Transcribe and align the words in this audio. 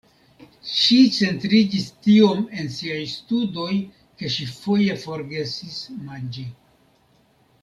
Ŝi 0.75 0.95
centriĝis 1.17 1.85
tiom 2.07 2.41
en 2.63 2.71
siaj 2.77 2.97
studoj 3.13 3.69
ke 4.21 4.35
ŝi 4.39 4.49
foje 4.57 4.99
forgesis 5.05 5.81
manĝi. 6.11 6.51